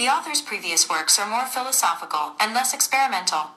The 0.00 0.08
author's 0.08 0.40
previous 0.40 0.88
works 0.88 1.18
are 1.18 1.28
more 1.28 1.44
philosophical 1.44 2.32
and 2.40 2.54
less 2.54 2.72
experimental. 2.72 3.50